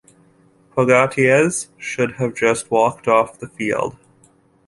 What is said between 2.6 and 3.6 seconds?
walked off the